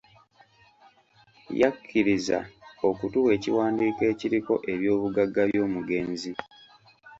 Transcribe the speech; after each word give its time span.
Yakkiriza 1.61 2.37
okutuwa 2.89 3.29
ekiwandiiko 3.37 4.01
ekiriko 4.11 4.53
eby'obugagga 4.73 5.41
by'omugenzi. 5.49 6.31